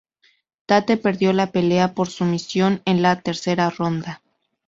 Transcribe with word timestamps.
Tate 0.65 0.97
perdió 0.97 1.31
la 1.31 1.51
pelea 1.51 1.93
por 1.93 2.07
sumisión 2.09 2.81
en 2.85 3.03
la 3.03 3.21
tercera 3.21 3.69
ronda. 3.69 4.23